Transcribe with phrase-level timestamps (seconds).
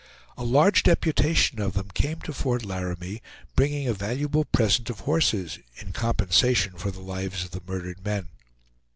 [0.35, 3.21] A large deputation of them came to Fort Laramie,
[3.55, 8.29] bringing a valuable present of horses, in compensation for the lives of the murdered men.